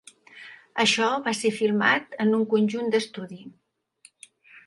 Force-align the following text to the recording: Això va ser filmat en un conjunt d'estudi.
Això 0.83 1.09
va 1.27 1.33
ser 1.39 1.51
filmat 1.57 2.17
en 2.25 2.33
un 2.37 2.45
conjunt 2.53 2.89
d'estudi. 2.95 3.37